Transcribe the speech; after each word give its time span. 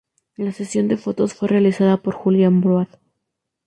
La 0.35 0.51
sesión 0.51 0.87
de 0.87 0.97
fotos 0.97 1.35
fue 1.35 1.47
realizada 1.47 1.97
por 1.97 2.15
Julian 2.15 2.59
Broad. 2.59 2.87